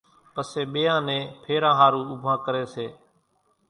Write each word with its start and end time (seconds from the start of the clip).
پسيَ 0.33 0.61
ٻيئان 0.73 1.01
نين 1.07 1.23
ڦيران 1.43 1.75
ۿارُو 1.79 2.01
اُوڀان 2.09 2.37
ڪريَ 2.45 2.63
سي۔ 2.73 2.85